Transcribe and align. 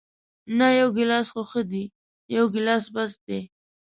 نه، 0.57 0.67
یو 0.79 0.89
ګیلاس 0.97 1.27
خو 1.33 1.41
ښه 1.49 1.61
دی، 1.71 1.83
یو 2.35 2.45
ګیلاس 2.53 2.85
بس 2.95 3.11
دی. 3.27 3.39